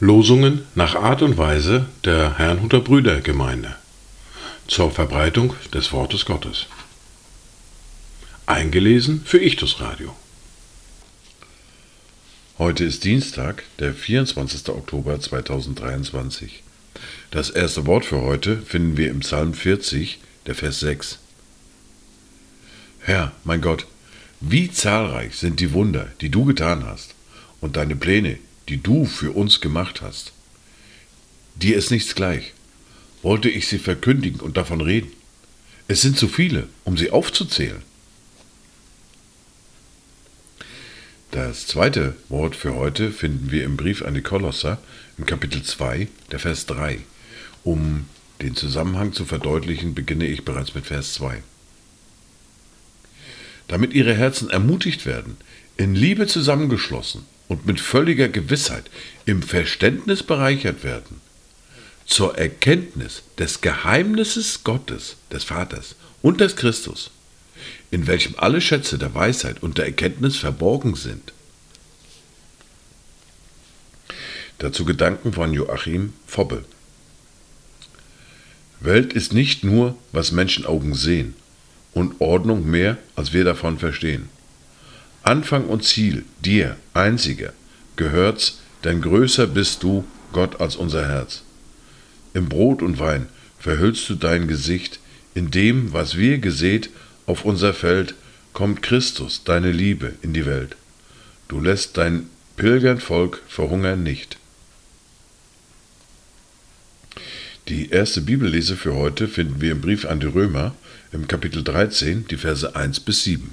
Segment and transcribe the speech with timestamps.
[0.00, 3.76] Losungen nach Art und Weise der Herrnhuter Brüdergemeinde
[4.66, 6.66] zur Verbreitung des Wortes Gottes.
[8.46, 10.16] Eingelesen für Ichtus Radio.
[12.58, 14.68] Heute ist Dienstag, der 24.
[14.70, 16.64] Oktober 2023.
[17.30, 21.20] Das erste Wort für heute finden wir im Psalm 40, der Vers 6.
[23.08, 23.86] Herr, mein Gott,
[24.38, 27.14] wie zahlreich sind die Wunder, die du getan hast,
[27.58, 30.34] und deine Pläne, die du für uns gemacht hast.
[31.54, 32.52] Dir ist nichts gleich.
[33.22, 35.10] Wollte ich sie verkündigen und davon reden?
[35.86, 37.80] Es sind zu viele, um sie aufzuzählen.
[41.30, 44.82] Das zweite Wort für heute finden wir im Brief an die Kolosser
[45.16, 46.98] im Kapitel 2, der Vers 3.
[47.64, 48.04] Um
[48.42, 51.42] den Zusammenhang zu verdeutlichen, beginne ich bereits mit Vers 2.
[53.68, 55.36] Damit ihre Herzen ermutigt werden,
[55.76, 58.90] in Liebe zusammengeschlossen und mit völliger Gewissheit
[59.26, 61.20] im Verständnis bereichert werden,
[62.06, 67.10] zur Erkenntnis des Geheimnisses Gottes, des Vaters und des Christus,
[67.90, 71.32] in welchem alle Schätze der Weisheit und der Erkenntnis verborgen sind.
[74.58, 76.64] Dazu Gedanken von Joachim Fobbe.
[78.80, 81.34] Welt ist nicht nur, was Menschenaugen sehen,
[81.94, 84.28] und Ordnung mehr, als wir davon verstehen.
[85.22, 87.52] Anfang und Ziel, dir, einziger,
[87.96, 91.42] gehört's, denn größer bist du, Gott, als unser Herz.
[92.34, 93.26] Im Brot und Wein
[93.58, 95.00] verhüllst du dein Gesicht,
[95.34, 96.90] in dem, was wir gesät,
[97.26, 98.14] auf unser Feld,
[98.52, 100.76] kommt Christus, deine Liebe, in die Welt.
[101.48, 104.38] Du lässt dein Pilgernvolk verhungern nicht.
[107.68, 110.74] Die erste Bibellese für heute finden wir im Brief an die Römer
[111.12, 113.52] im Kapitel 13, die Verse 1 bis 7.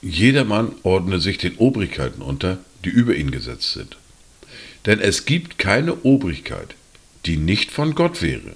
[0.00, 3.96] Jedermann ordne sich den Obrigkeiten unter, die über ihn gesetzt sind.
[4.86, 6.76] Denn es gibt keine Obrigkeit,
[7.26, 8.54] die nicht von Gott wäre.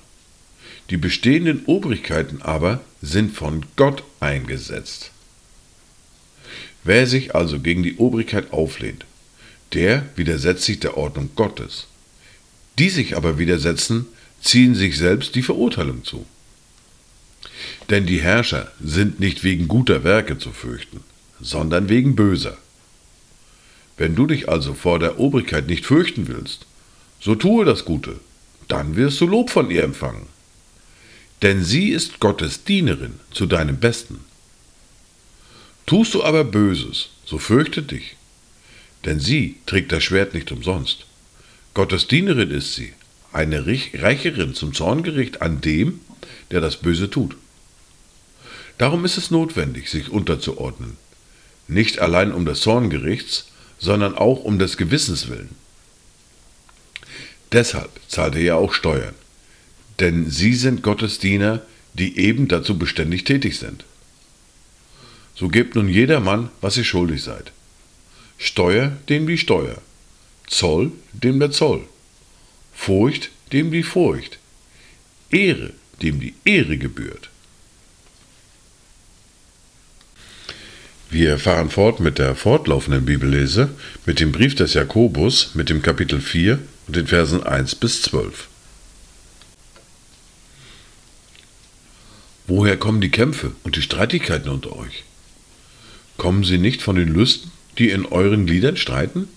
[0.89, 5.11] Die bestehenden Obrigkeiten aber sind von Gott eingesetzt.
[6.85, 9.05] Wer sich also gegen die Obrigkeit auflehnt,
[9.73, 11.87] der widersetzt sich der Ordnung Gottes.
[12.79, 14.07] Die sich aber widersetzen,
[14.41, 16.27] ziehen sich selbst die Verurteilung zu.
[17.91, 21.01] Denn die Herrscher sind nicht wegen guter Werke zu fürchten,
[21.41, 22.57] sondern wegen böser.
[23.97, 26.67] Wenn du dich also vor der Obrigkeit nicht fürchten willst,
[27.21, 28.21] so tue das Gute,
[28.69, 30.27] dann wirst du Lob von ihr empfangen.
[31.43, 34.21] Denn sie ist Gottes Dienerin zu deinem Besten.
[35.87, 38.17] Tust du aber Böses, so fürchte dich,
[39.05, 41.07] denn sie trägt das Schwert nicht umsonst.
[41.75, 42.93] Gottes Dienerin ist sie,
[43.33, 46.01] eine Rächerin zum Zorngericht an dem,
[46.51, 47.37] der das Böse tut.
[48.79, 50.97] Darum ist es notwendig, sich unterzuordnen,
[51.69, 53.47] nicht allein um des Zorngerichts,
[53.79, 55.51] sondern auch um des Gewissens willen.
[57.53, 59.15] Deshalb zahlt er ja auch Steuern,
[60.01, 63.85] denn sie sind Gottes Diener, die eben dazu beständig tätig sind.
[65.35, 67.53] So gebt nun jedermann, was ihr schuldig seid.
[68.39, 69.79] Steuer dem die Steuer,
[70.47, 71.85] Zoll dem der Zoll,
[72.73, 74.39] Furcht dem die Furcht,
[75.31, 75.73] Ehre
[76.03, 77.31] dem die Ehre gebührt.
[81.11, 83.71] Wir fahren fort mit der fortlaufenden Bibellese,
[84.05, 86.59] mit dem Brief des Jakobus, mit dem Kapitel 4
[86.89, 88.49] und den Versen 1 bis 12.
[92.47, 95.05] Woher kommen die Kämpfe und die Streitigkeiten unter euch?
[96.17, 99.29] Kommen sie nicht von den Lüsten, die in euren Gliedern streiten?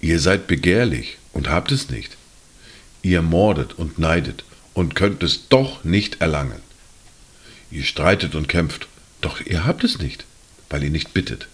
[0.00, 2.16] Ihr seid begehrlich und habt es nicht.
[3.02, 6.60] Ihr mordet und neidet und könnt es doch nicht erlangen.
[7.70, 8.88] Ihr streitet und kämpft
[9.20, 10.24] doch ihr habt es nicht,
[10.70, 11.48] weil ihr nicht bittet.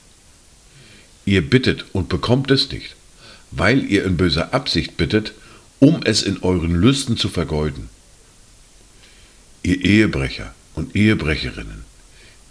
[1.24, 2.94] Ihr bittet und bekommt es nicht,
[3.50, 5.32] weil ihr in böser Absicht bittet,
[5.78, 7.88] um es in euren Lüsten zu vergeuden.
[9.62, 11.84] Ihr Ehebrecher und Ehebrecherinnen,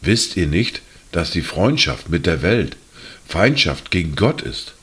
[0.01, 0.81] wisst ihr nicht,
[1.13, 2.75] dass die Freundschaft mit der Welt
[3.25, 4.73] Feindschaft gegen Gott ist?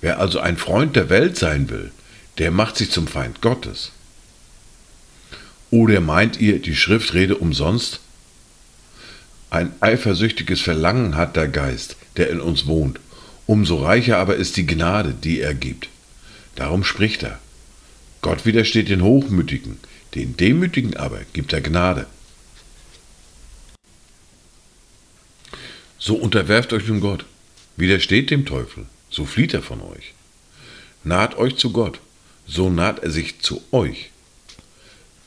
[0.00, 1.90] Wer also ein Freund der Welt sein will,
[2.38, 3.90] der macht sich zum Feind Gottes.
[5.70, 8.00] Oder meint ihr, die Schrift rede umsonst?
[9.50, 13.00] Ein eifersüchtiges Verlangen hat der Geist, der in uns wohnt.
[13.46, 15.88] Umso reicher aber ist die Gnade, die er gibt.
[16.54, 17.38] Darum spricht er.
[18.20, 19.78] Gott widersteht den Hochmütigen,
[20.14, 22.06] den Demütigen aber gibt er Gnade.
[26.06, 27.24] So unterwerft euch nun Gott,
[27.78, 30.12] widersteht dem Teufel, so flieht er von euch.
[31.02, 31.98] Naht euch zu Gott,
[32.46, 34.10] so naht er sich zu euch.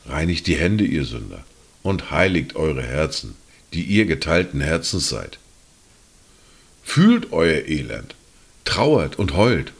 [0.05, 1.43] Reinigt die Hände, ihr Sünder,
[1.81, 3.33] und heiligt eure Herzen,
[3.73, 5.39] die ihr geteilten Herzens seid.
[6.83, 8.13] Fühlt euer Elend,
[8.63, 9.73] trauert und heult.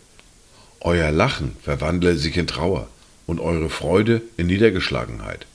[0.80, 2.90] Euer Lachen verwandle sich in Trauer
[3.28, 5.46] und eure Freude in Niedergeschlagenheit.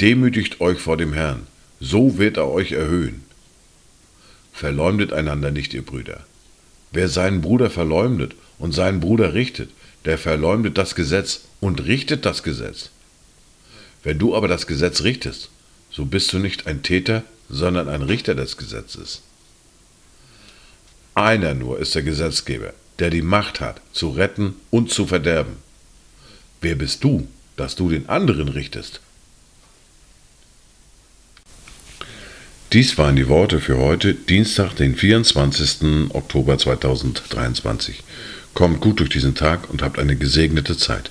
[0.00, 1.48] Demütigt euch vor dem Herrn,
[1.80, 3.24] so wird er euch erhöhen.
[4.60, 6.26] Verleumdet einander nicht, ihr Brüder.
[6.92, 9.70] Wer seinen Bruder verleumdet und seinen Bruder richtet,
[10.04, 12.90] der verleumdet das Gesetz und richtet das Gesetz.
[14.02, 15.48] Wenn du aber das Gesetz richtest,
[15.90, 19.22] so bist du nicht ein Täter, sondern ein Richter des Gesetzes.
[21.14, 25.56] Einer nur ist der Gesetzgeber, der die Macht hat, zu retten und zu verderben.
[26.60, 27.26] Wer bist du,
[27.56, 29.00] dass du den anderen richtest?
[32.72, 36.10] Dies waren die Worte für heute, Dienstag, den 24.
[36.14, 38.04] Oktober 2023.
[38.54, 41.10] Kommt gut durch diesen Tag und habt eine gesegnete Zeit.